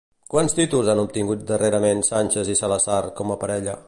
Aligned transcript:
Quants 0.35 0.53
títols 0.59 0.87
han 0.93 1.01
obtingut 1.01 1.43
darrerament 1.51 2.01
Sánchez 2.09 2.49
i 2.55 2.57
Salazar, 2.63 3.01
com 3.21 3.35
a 3.35 3.39
parella? 3.45 3.77